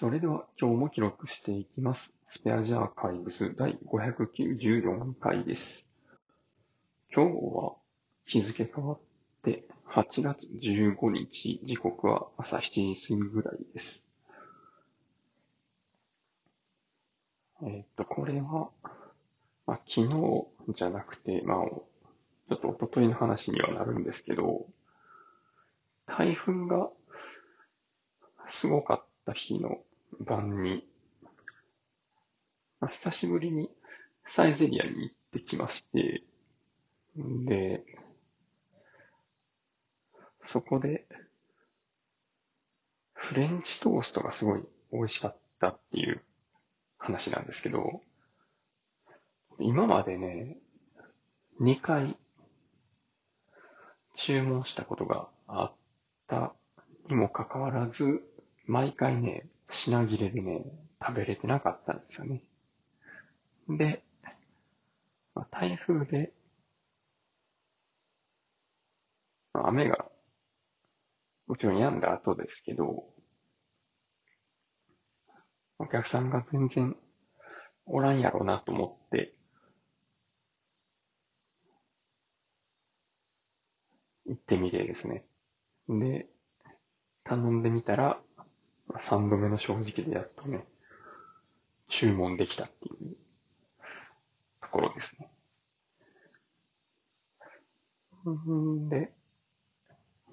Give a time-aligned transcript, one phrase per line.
[0.00, 2.12] それでは今日も記録していきます。
[2.28, 5.86] スペアジアーカイブス第594回です。
[7.14, 7.76] 今日は
[8.26, 8.98] 日付変わっ
[9.44, 14.04] て8月15日、時刻は朝7時過ぎぐらいです。
[17.62, 18.70] えーっと、これは、
[19.64, 24.66] まあ、昨日じゃなくて、まあ、ちょっと一昨日の話にはなるんですけど、
[26.06, 26.90] 台風が
[28.48, 29.78] すごかったた日の
[30.20, 30.86] 晩に、
[32.80, 33.70] まあ、久しぶりに
[34.26, 36.22] サイゼリアに行ってきまして、
[37.16, 37.84] で、
[40.46, 41.06] そこで、
[43.12, 44.62] フレンチトーストがすごい
[44.92, 46.22] 美味しかったっていう
[46.98, 48.02] 話なんですけど、
[49.58, 50.58] 今までね、
[51.60, 52.16] 2回
[54.14, 55.72] 注文したことがあっ
[56.26, 56.54] た
[57.08, 58.22] にもかかわらず、
[58.66, 60.64] 毎回ね、品切れでね、
[61.00, 62.42] 食べれてなかったんですよね。
[63.68, 64.02] で、
[65.34, 66.32] まあ、台風で、
[69.54, 70.10] まあ雨が、
[71.46, 73.06] もちろん止んだ後ですけど、
[75.78, 76.96] お客さんが全然
[77.86, 79.34] おらんやろうなと思って、
[84.26, 85.24] 行ってみてですね。
[85.88, 86.28] で、
[87.24, 88.23] 頼んでみたら、
[88.98, 90.66] 3度目の正直でやっとね、
[91.88, 93.16] 注文できたっていう
[94.62, 95.30] ところですね。
[98.30, 99.12] んで、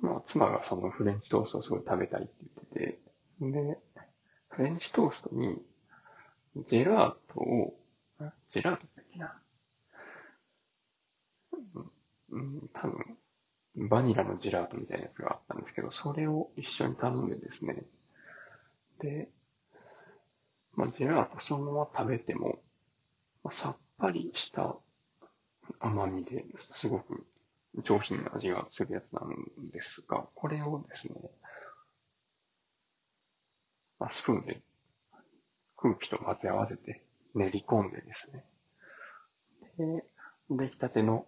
[0.00, 2.32] まあ、妻がそのフレンチトーストをすごい食べたいって
[2.78, 3.00] 言ってて、
[3.40, 3.78] で、
[4.48, 5.64] フレンチトーストに、
[6.68, 7.74] ジェラートを、
[8.18, 9.40] あジェラートだっけな。
[12.30, 13.18] うん、多分、
[13.88, 17.84] バニラのジェラートみたいなやつがあったんですけど、それを一緒に頼んでですね。
[19.00, 19.28] で、
[20.74, 22.60] まあ、ジェラートそのまま食べても、
[23.42, 24.76] まあ、さっぱりした
[25.78, 27.26] 甘みですごく
[27.78, 31.30] 上品な味がするやつなんですが、これをですね、
[33.98, 34.60] まあ、スプーンで
[35.76, 37.02] 空気と混ぜ合わせて
[37.34, 38.44] 練り込んでですね、
[39.78, 40.04] で、
[40.50, 41.26] 出来たての、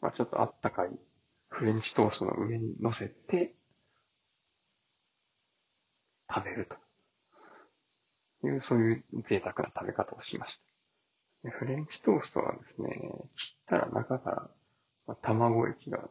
[0.00, 0.90] まあ、ちょっとあったかい
[1.48, 3.54] フレンチトーストの上に乗せて
[6.32, 6.68] 食べる
[8.42, 10.60] という、そういう贅沢な食べ方をしまし
[11.42, 11.50] た。
[11.50, 12.90] フレンチトーストはですね、
[13.36, 14.50] 切ったら中か
[15.06, 16.08] ら卵液が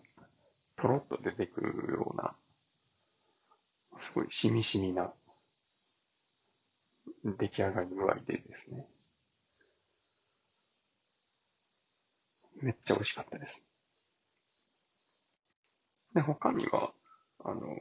[0.77, 2.35] とろっと出てくるような、
[3.99, 5.13] すごいしみしみな
[7.23, 8.87] 出来上がり具合でですね、
[12.61, 13.61] めっちゃ美味しかったです。
[16.13, 16.91] で、他には、
[17.43, 17.77] あの、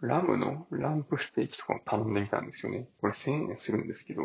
[0.00, 2.88] ラムのランプステーキとかも頼んでみたんですよね。
[3.00, 4.22] これ1000円するんですけど、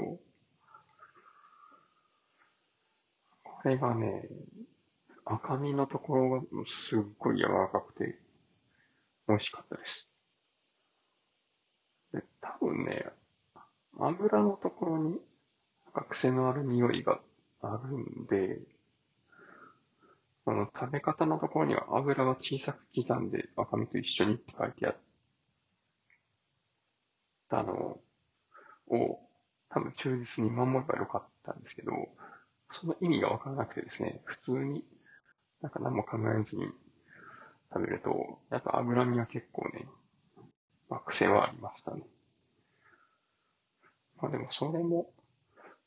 [3.44, 4.28] これがね、
[5.24, 8.20] 赤身のところがすっごい柔らかくて、
[9.28, 10.10] 美味しかったです。
[12.12, 13.06] で、多分ね、
[13.98, 15.20] 油のところに、
[16.10, 17.22] 癖のある匂いが
[17.62, 18.60] あるんで、
[20.46, 25.11] あの、食べ方のところには油が小さく刻んで赤身と一緒にって書いてあって
[27.52, 28.00] たの
[28.88, 29.20] を、
[29.70, 31.92] 多分忠実に守ればよかったんですけど、
[32.72, 34.86] その意味がわからなくてですね、普通に
[35.62, 36.66] なんか何も考えずに
[37.74, 39.86] 食べると、やっぱ脂身は結構ね、
[40.90, 42.02] まあ、癖はありましたね。
[44.22, 45.12] まあでもそれも、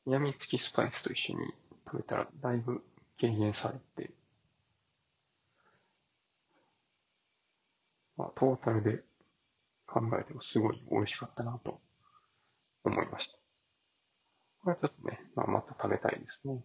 [0.07, 1.55] やみつきスパイスと一緒に
[1.87, 2.85] 食べたらだいぶ
[3.19, 4.11] 軽減されて、
[8.17, 9.03] まあトータルで
[9.95, 11.81] 考えてもすごい美味しかったなと
[12.83, 13.39] 思いました。
[14.65, 16.61] これはちょっとね、まあまた食べたいですね。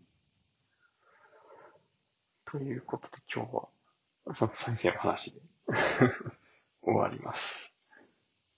[2.51, 5.41] ということで今日は、その先生の話で
[6.81, 7.75] 終わります。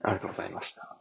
[0.03, 1.00] ありがとうございました。